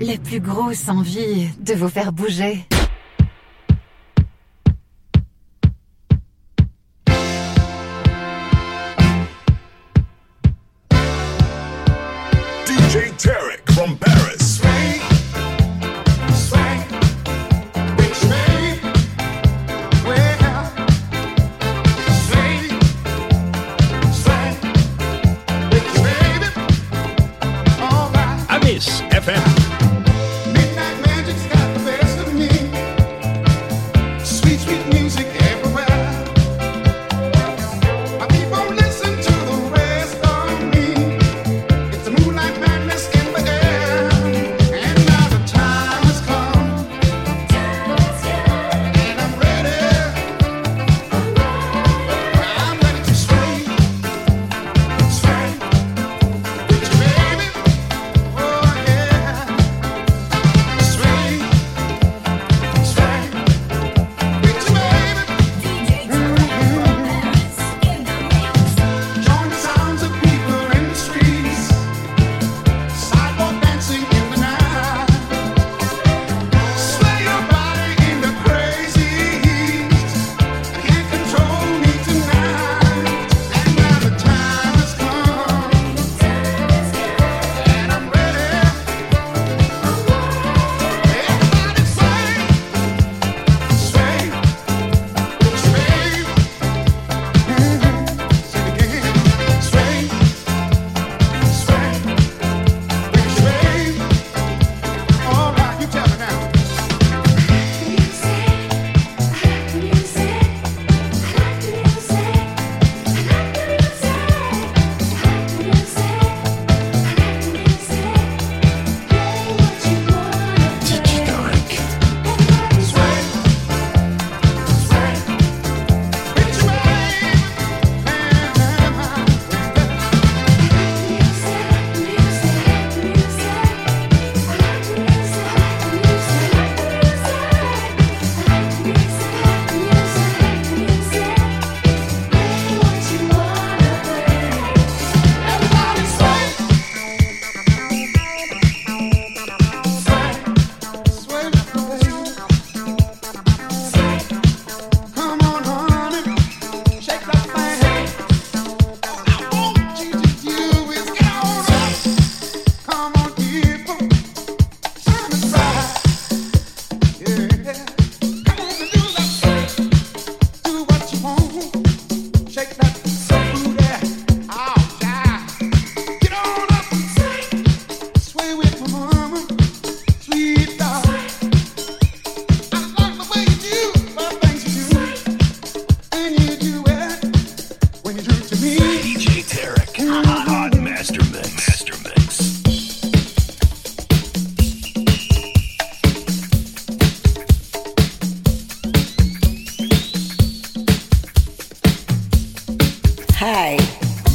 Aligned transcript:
la 0.00 0.16
plus 0.16 0.40
grosse 0.40 0.88
envie 0.88 1.48
de 1.60 1.74
vous 1.74 1.88
faire 1.88 2.12
bouger. 2.12 2.64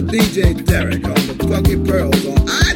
DJ 0.00 0.64
Derek 0.64 1.04
on 1.04 1.14
the 1.26 1.34
funky 1.46 1.76
Pearls 1.76 2.26
on 2.26 2.48
I 2.48 2.69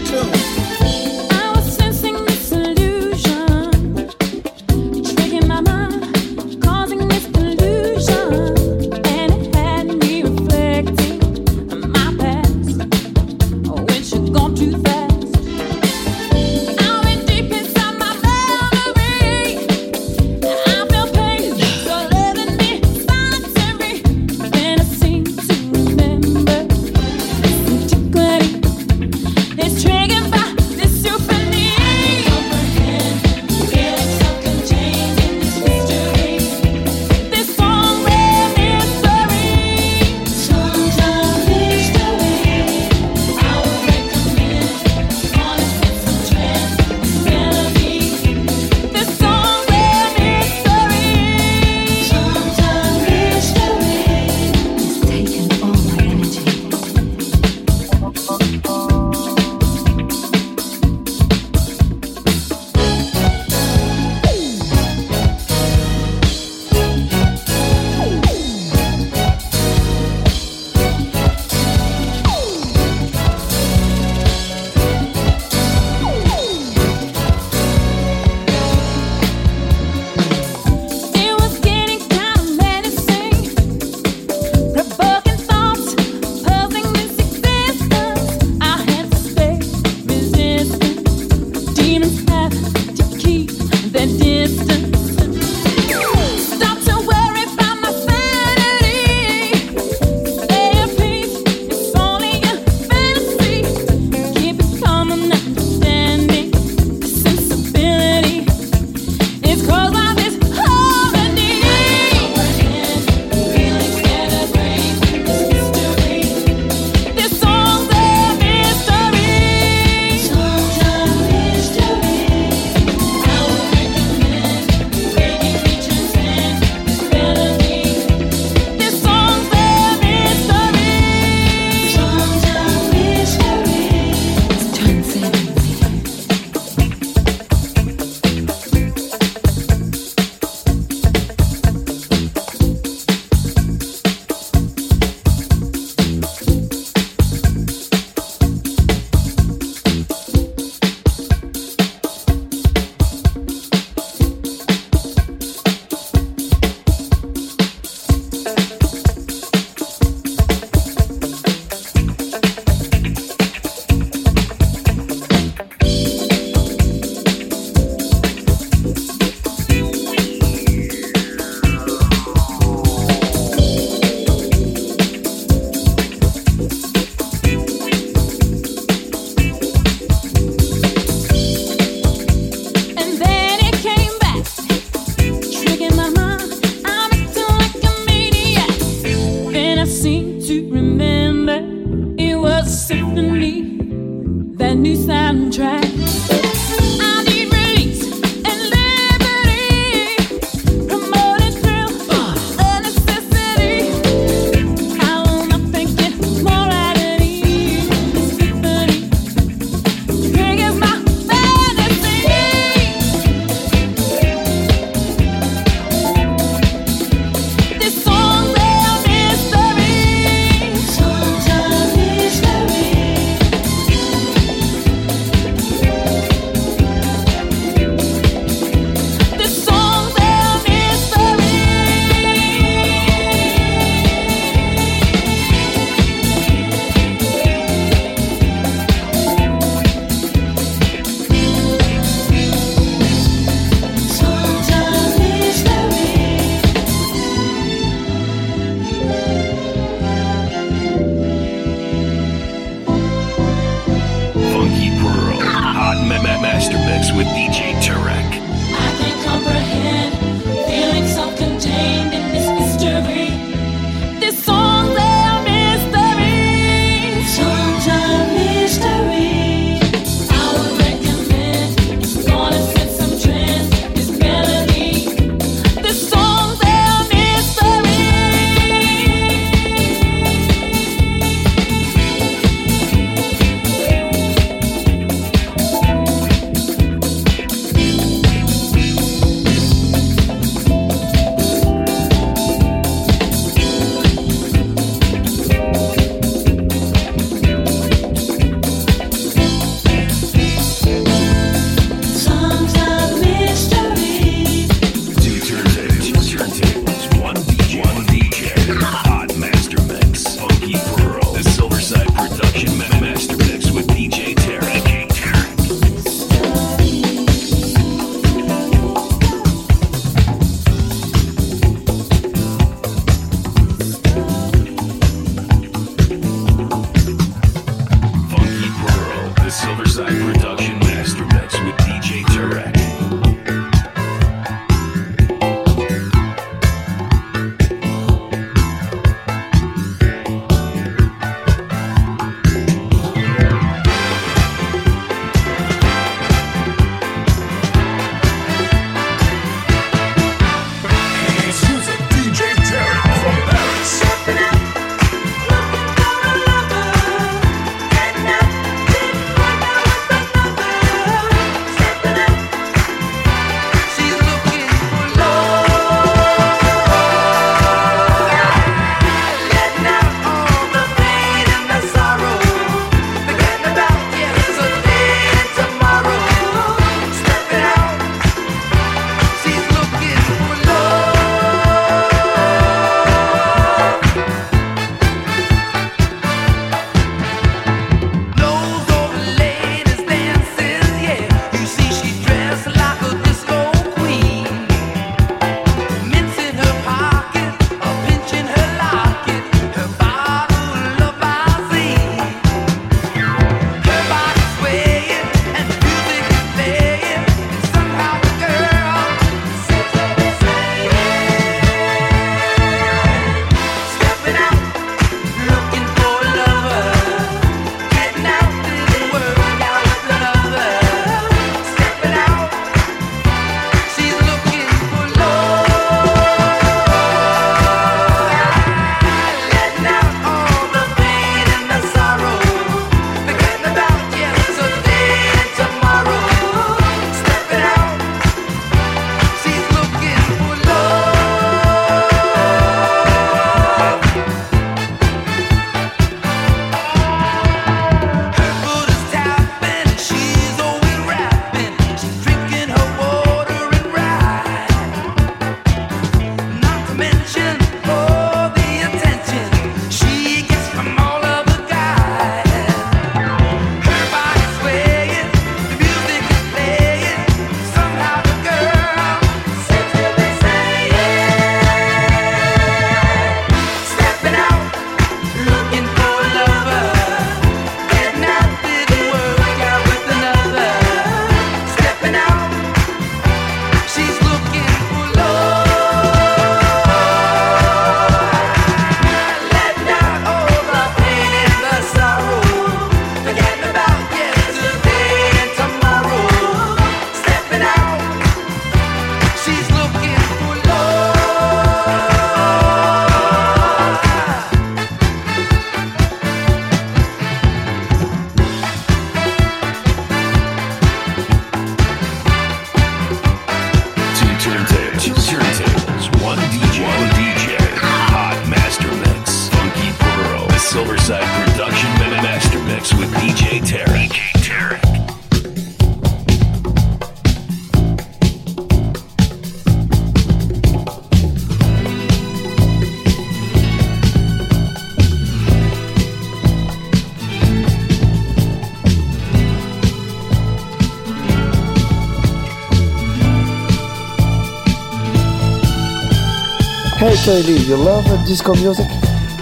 Sadie, 547.25 547.52
you 547.52 547.76
love 547.76 548.04
disco 548.26 548.54
music? 548.57 548.85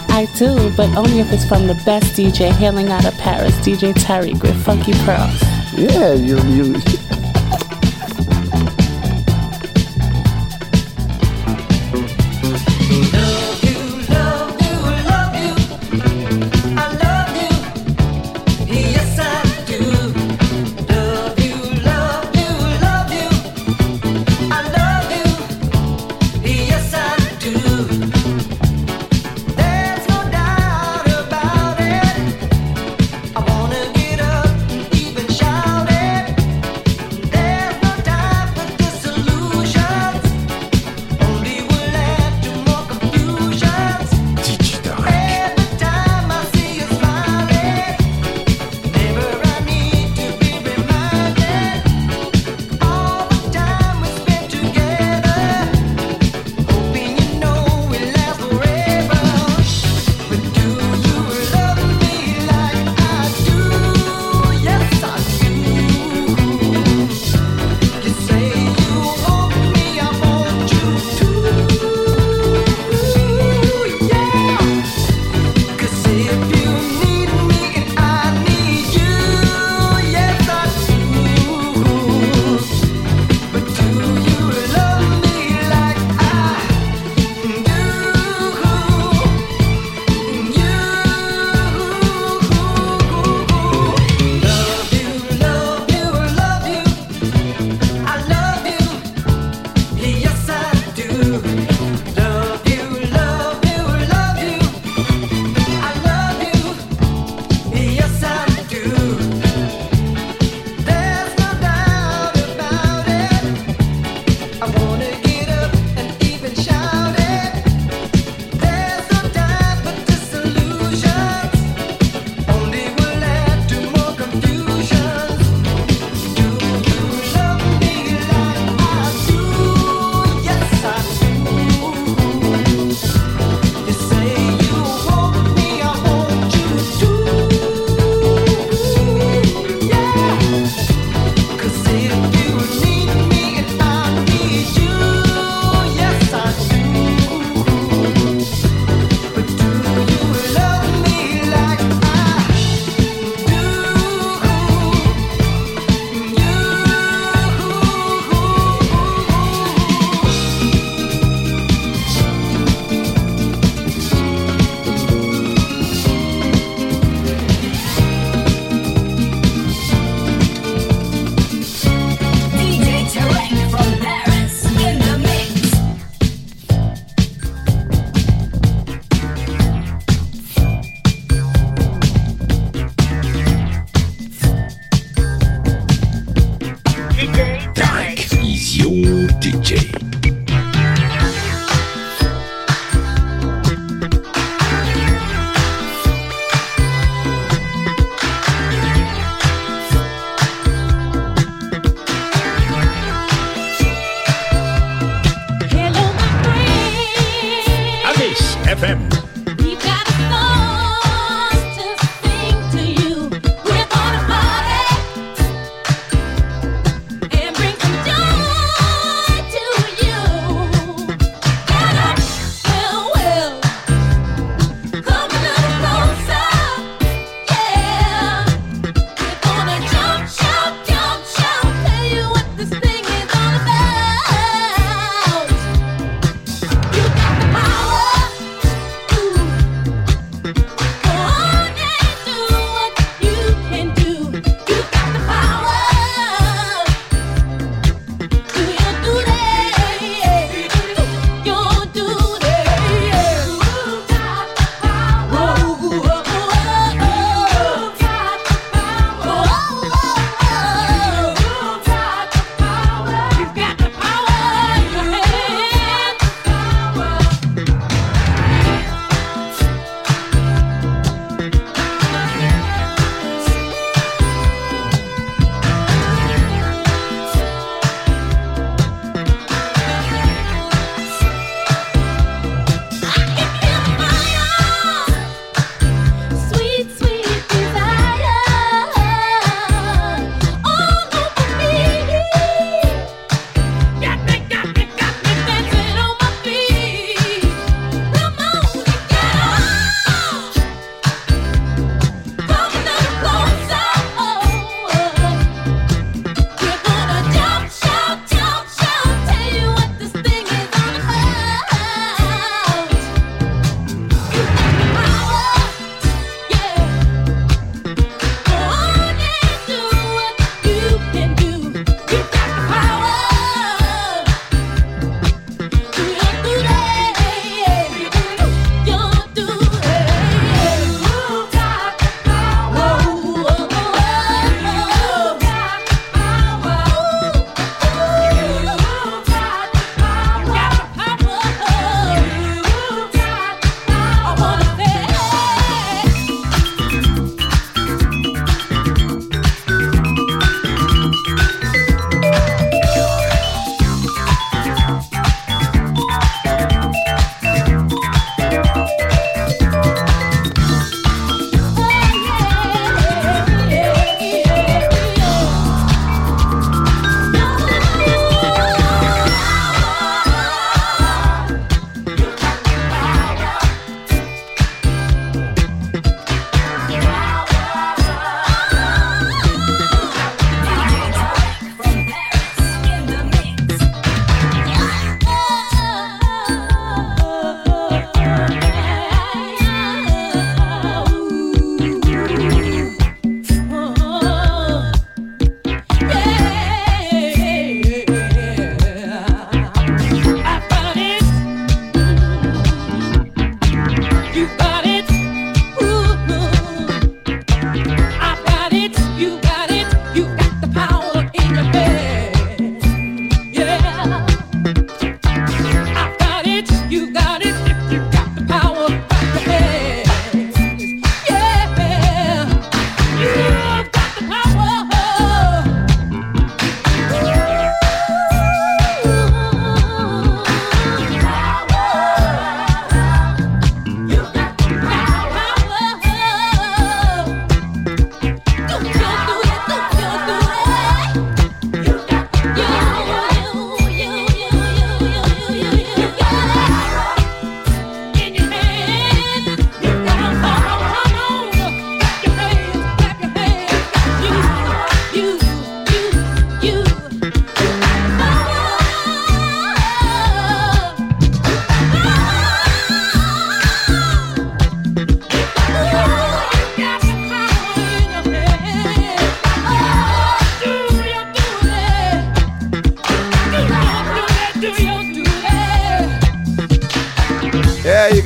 I 0.09 0.29
do, 0.37 0.71
but 0.77 0.89
only 0.97 1.19
if 1.19 1.33
it's 1.33 1.45
from 1.45 1.67
the 1.67 1.75
best 1.85 2.15
DJ 2.15 2.53
hailing 2.53 2.91
out 2.91 3.05
of 3.05 3.19
Paris, 3.19 3.57
DJ 3.57 3.93
Terry 3.97 4.35
with 4.35 4.55
Funky 4.65 4.93
Pearls. 5.05 5.43
Yeah, 5.77 6.13
you, 6.13 6.39
you 6.43 6.75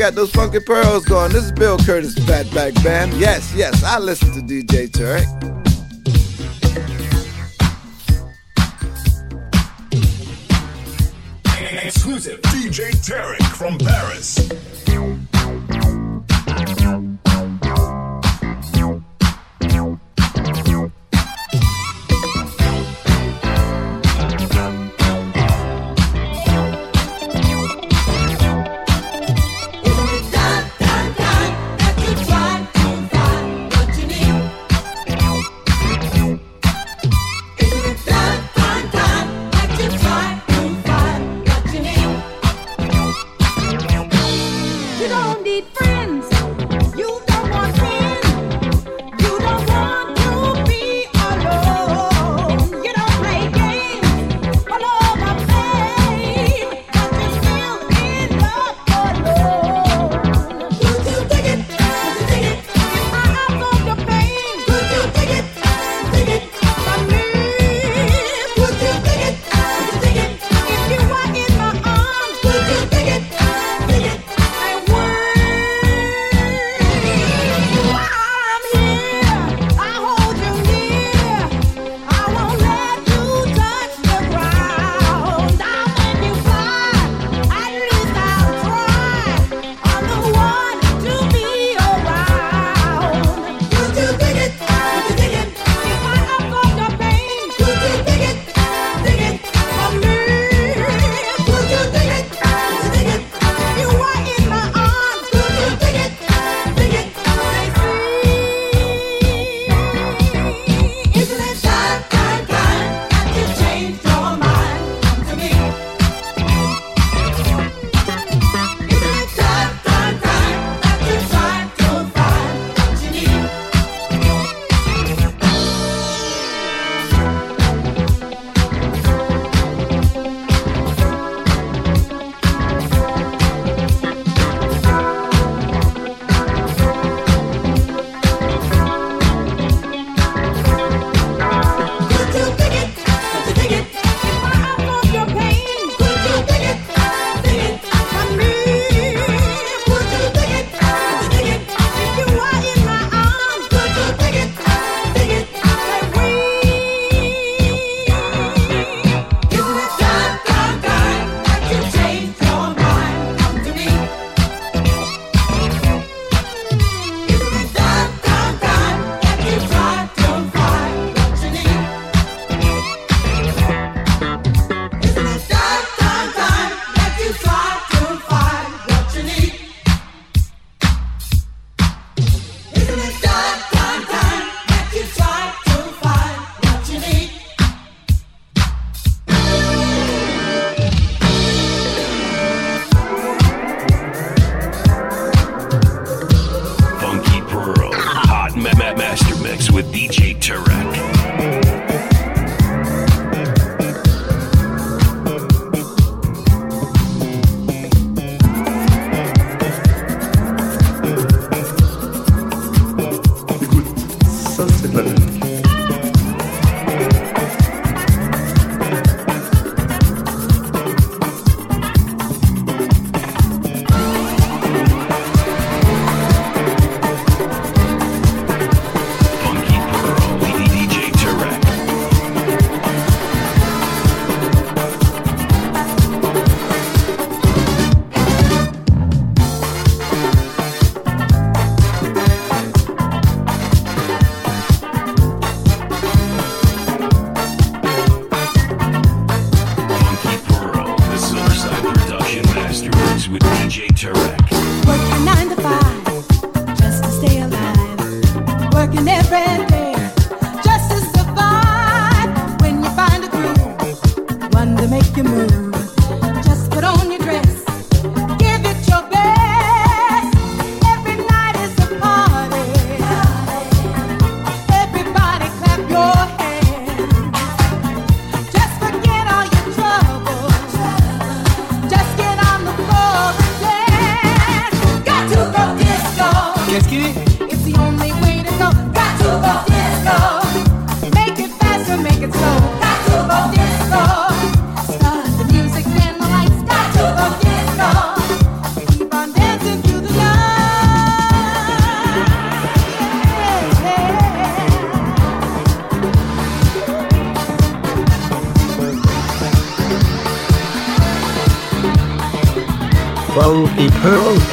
got 0.07 0.15
those 0.15 0.31
funky 0.31 0.61
pearls 0.61 1.05
going. 1.05 1.33
This 1.33 1.47
is 1.47 1.53
Bill 1.53 1.79
Curtis, 1.79 2.15
Fatback 2.15 2.81
Band. 2.85 3.13
Yes, 3.15 3.53
yes, 3.57 3.83
I 3.83 3.99
listen 3.99 4.31
to 4.35 4.41
DJ 4.41 4.89
Tarek. 4.89 5.36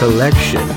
Collection. 0.04 0.73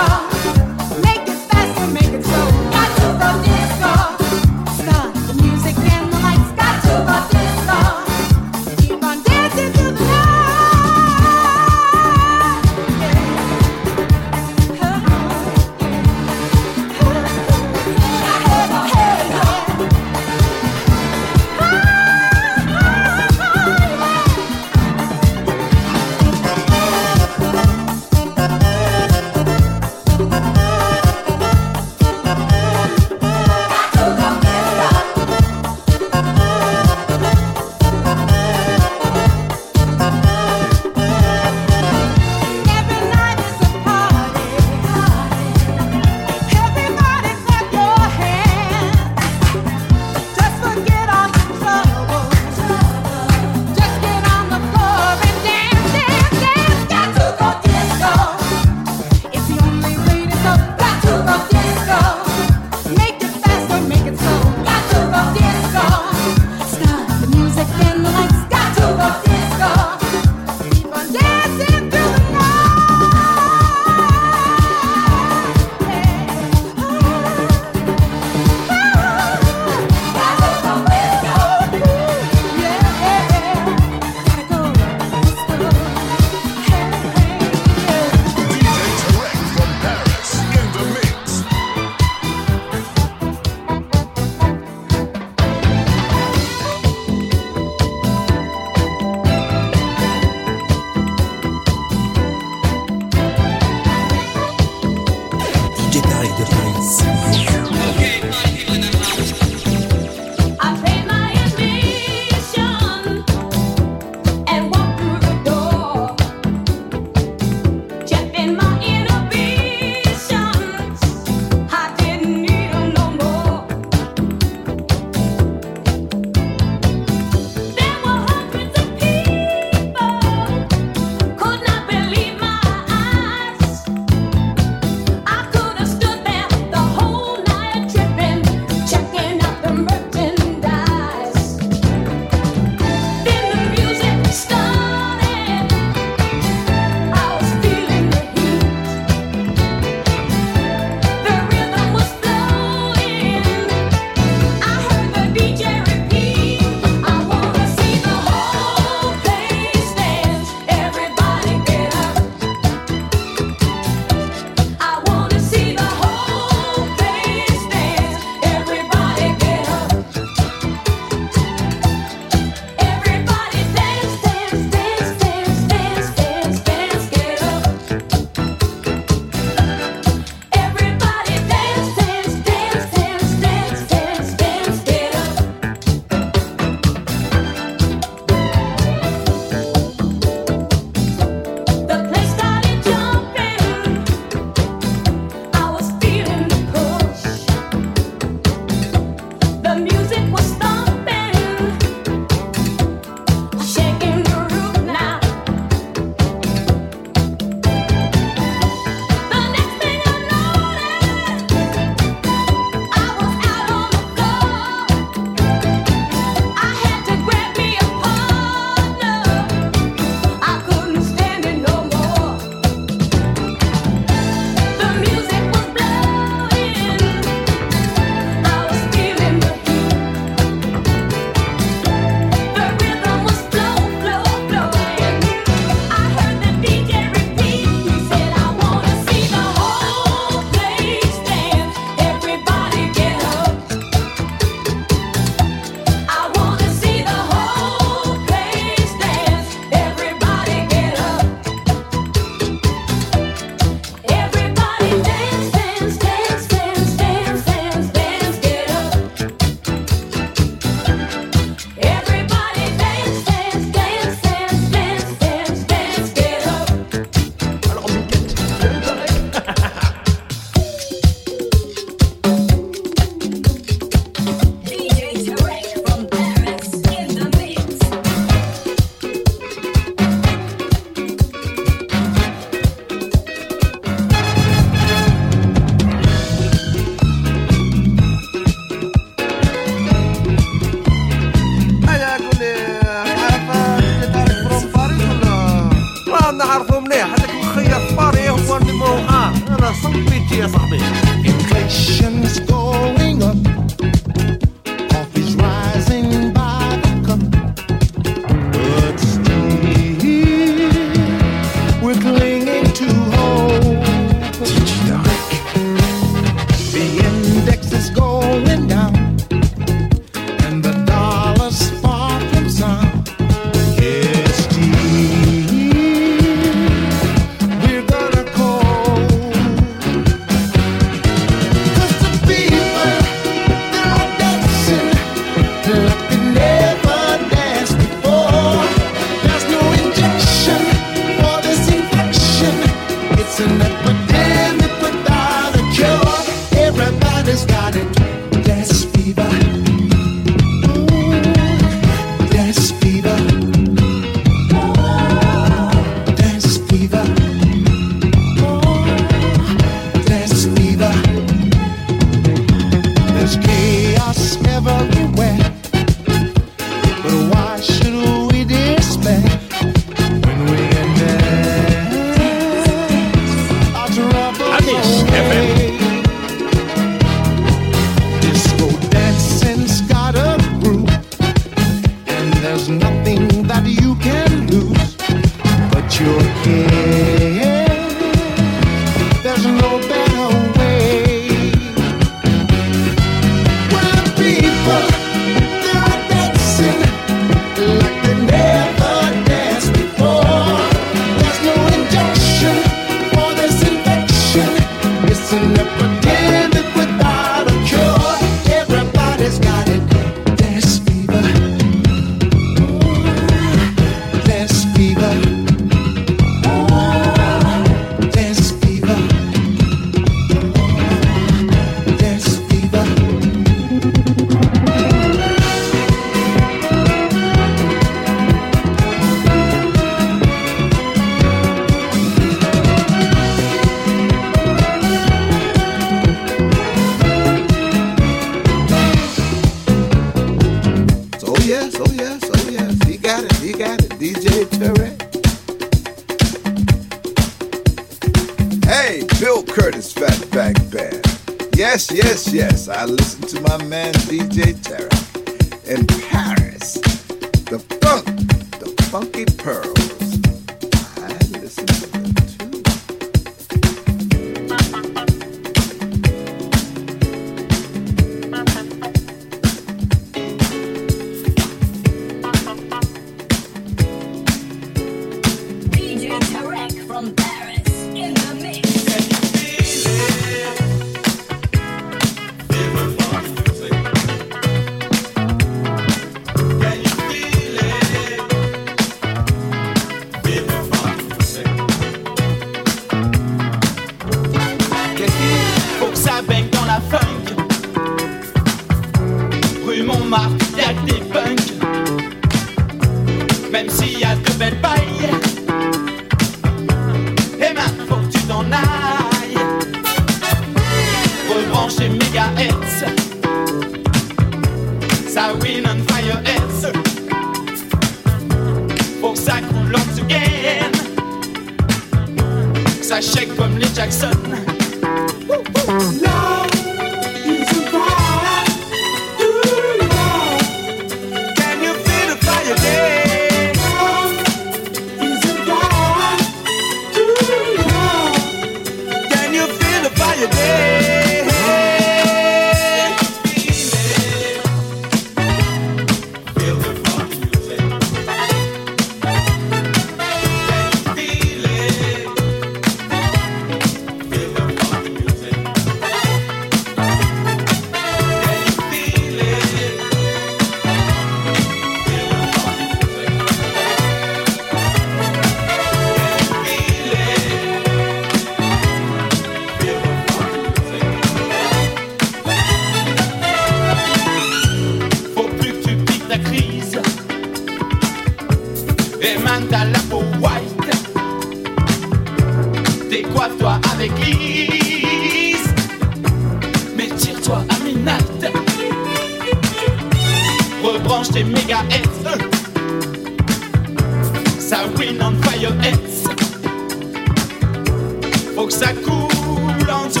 Faut 598.42 598.48
que 598.48 598.54
ça 598.54 598.72
coule 598.72 599.70
en 599.70 599.86
dessous, 599.86 600.00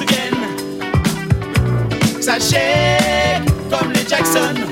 que 2.18 2.24
ça 2.24 2.40
comme 3.70 3.92
les 3.92 4.04
Jackson. 4.08 4.71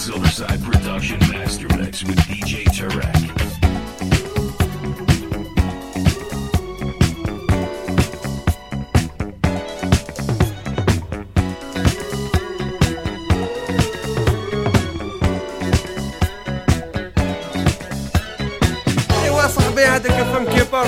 Silverside 0.00 0.64
Production 0.64 1.18
Master 1.28 1.68
Mix 1.76 2.02
with 2.02 2.16
DJ 2.20 2.64
Tarek. 2.64 3.20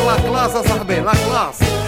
لا 0.06 0.16
كلاس 0.16 0.68
صاحبي 0.68 1.00
لا 1.00 1.12
كلاس 1.12 1.81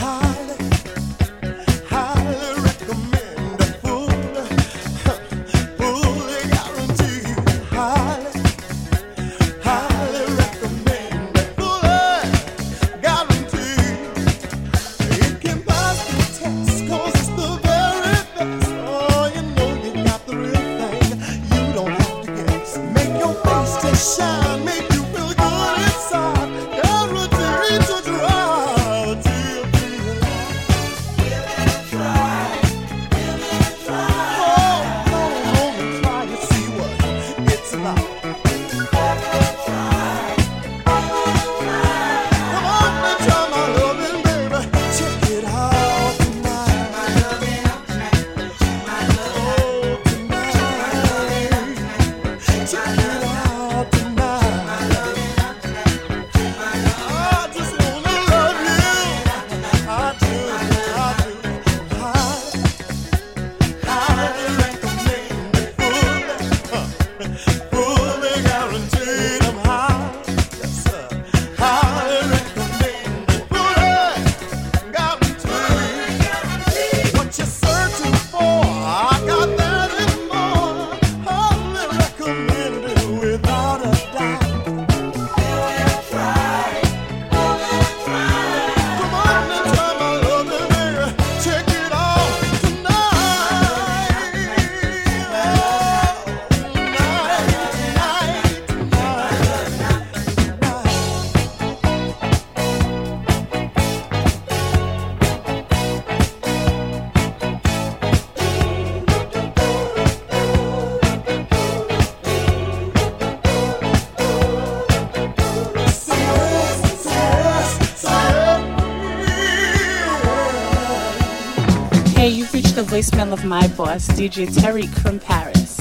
voicemail 122.95 123.33
of 123.33 123.45
my 123.45 123.67
boss, 123.77 124.07
DJ 124.07 124.47
Tarek 124.47 124.89
from 125.03 125.19
Paris. 125.19 125.81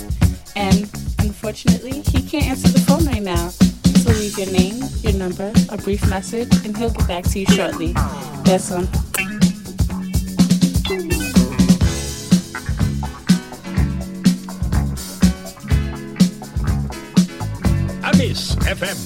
And 0.56 0.90
unfortunately, 1.20 2.02
he 2.02 2.28
can't 2.28 2.48
answer 2.48 2.70
the 2.70 2.80
phone 2.80 3.06
right 3.06 3.22
now. 3.22 3.50
So 3.50 4.10
leave 4.14 4.36
your 4.36 4.52
name, 4.52 4.82
your 5.04 5.14
number, 5.14 5.54
a 5.70 5.78
brief 5.78 6.10
message, 6.10 6.52
and 6.66 6.76
he'll 6.76 6.90
get 6.90 7.08
back 7.08 7.24
to 7.26 7.40
you 7.40 7.46
shortly. 7.46 7.94
That's 8.44 8.72
on. 8.72 8.88
FM 18.74 19.03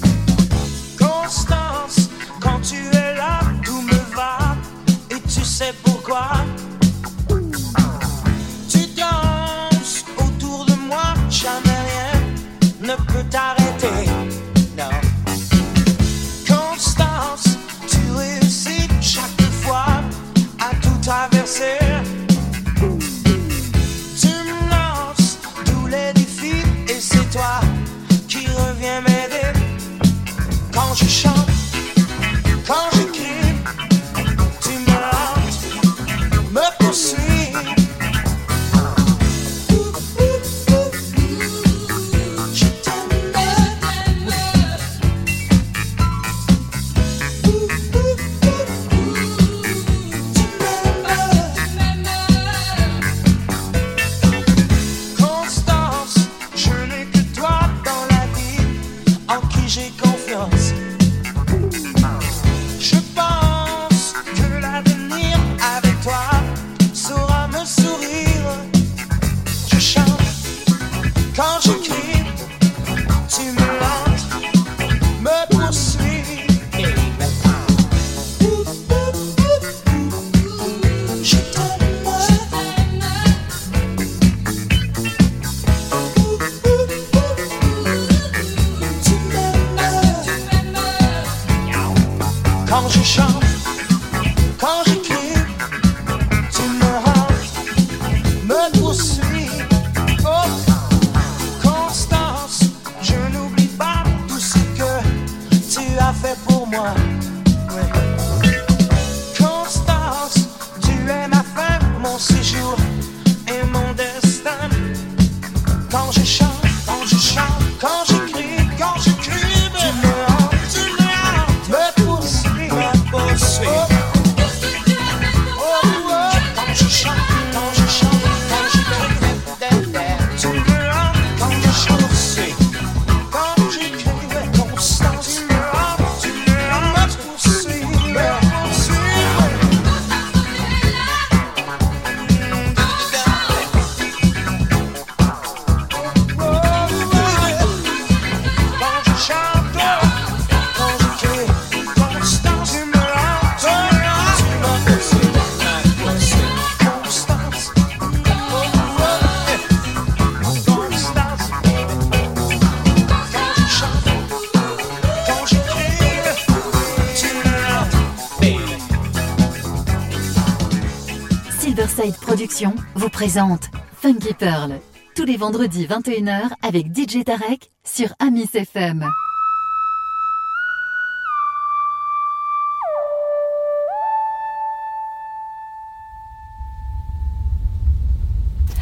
Silverside 171.88 172.19
Productions 172.19 172.75
vous 172.95 173.09
présente 173.09 173.69
Funky 174.01 174.33
Pearl. 174.33 174.79
Tous 175.15 175.23
les 175.23 175.38
vendredis 175.38 175.85
21h 175.85 176.49
avec 176.61 176.88
DJ 176.88 177.23
Tarek 177.23 177.71
sur 177.83 178.09
Amis 178.19 178.49
FM. 178.53 179.09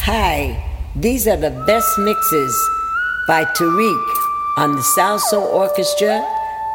Hi, 0.08 0.56
these 0.96 1.28
are 1.28 1.38
the 1.38 1.52
best 1.68 1.98
mixes 2.00 2.56
by 3.28 3.46
Tariq 3.56 3.98
on 4.58 4.76
the 4.76 4.82
Salso 4.82 5.42
Orchestra 5.54 6.24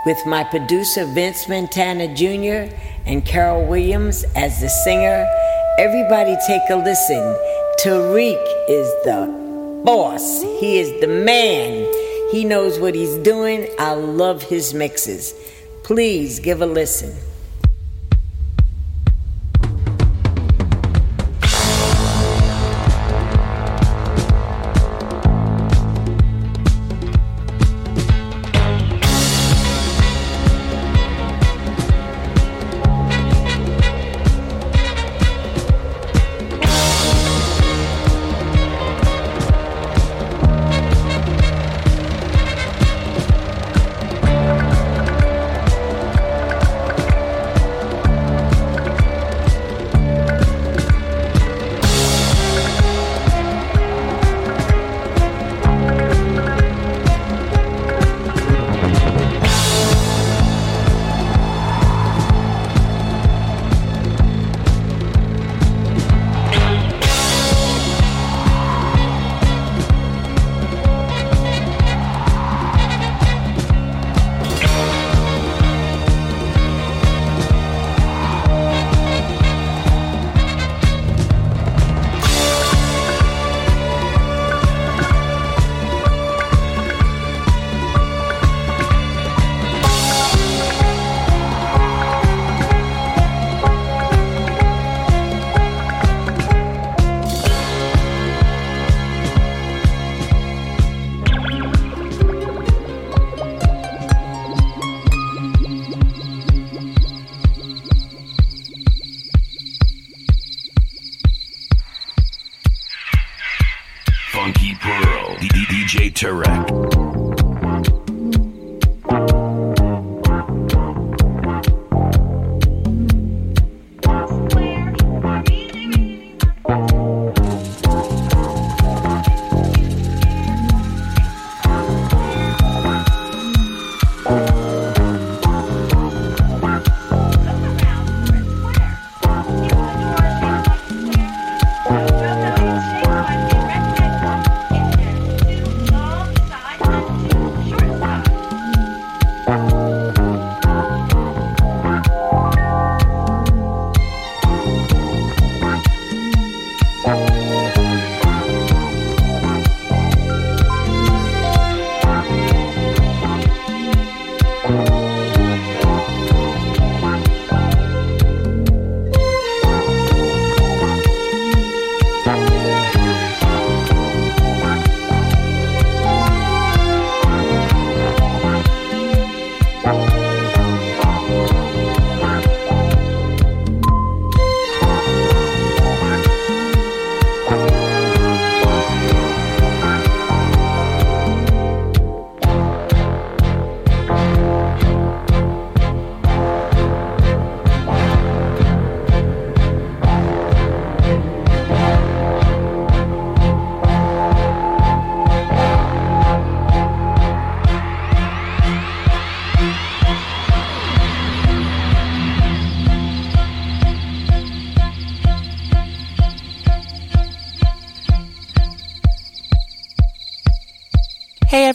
with 0.06 0.18
my 0.26 0.44
producer 0.44 1.06
Vince 1.14 1.48
Montana 1.48 2.14
Jr. 2.14 2.72
and 3.06 3.24
Carol 3.24 3.66
Williams 3.66 4.24
as 4.36 4.60
the 4.60 4.68
singer. 4.84 5.26
Everybody 5.80 6.36
take 6.46 6.68
a 6.68 6.76
listen. 6.76 7.22
Tarek 7.82 8.46
is 8.68 8.86
the 9.06 9.82
boss, 9.82 10.42
he 10.60 10.78
is 10.78 11.00
the 11.00 11.06
man. 11.06 11.90
He 12.30 12.44
knows 12.44 12.78
what 12.78 12.94
he's 12.94 13.14
doing. 13.14 13.66
I 13.78 13.94
love 13.94 14.42
his 14.42 14.74
mixes. 14.74 15.34
Please 15.82 16.38
give 16.38 16.60
a 16.60 16.66
listen. 16.66 17.14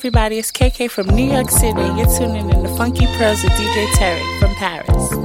Everybody, 0.06 0.38
it's 0.38 0.52
KK 0.52 0.92
from 0.92 1.08
New 1.08 1.34
York 1.34 1.50
City. 1.50 1.82
You're 1.82 2.06
tuning 2.06 2.52
in 2.52 2.64
to 2.64 2.70
Funky 2.78 3.08
Pearls 3.18 3.42
with 3.42 3.54
DJ 3.54 3.88
Tarek 3.94 4.40
from 4.40 4.54
Paris. 4.54 5.25